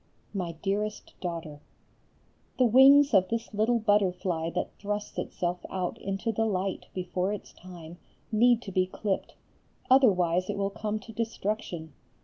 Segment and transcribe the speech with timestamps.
[0.33, 1.61] MY DEAREST DAUGHTER,
[2.57, 7.53] The wings of this little butterfly that thrusts itself out into the light before its
[7.53, 7.99] time
[8.31, 9.35] need to be clipped;
[9.91, 11.93] otherwise it will come to destruction.